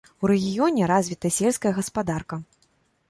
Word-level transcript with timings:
У 0.21 0.29
рэгіёне 0.29 0.87
развіта 0.91 1.31
сельская 1.39 1.73
гаспадарка. 1.81 2.43